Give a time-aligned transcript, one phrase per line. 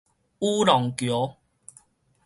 [0.39, 1.37] 雨農橋